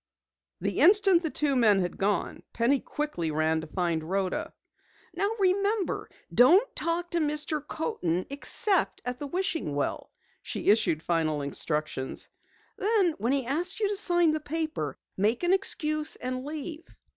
[0.61, 4.51] The instant the two men had gone, Penny quickly ran to find Rhoda.
[5.13, 7.61] "Now remember, don't talk to Mr.
[7.67, 10.09] Coaten except at the wishing well,"
[10.41, 12.29] she issued final instructions.
[12.79, 16.87] "Then when he asks you to sign the paper, make an excuse and leave."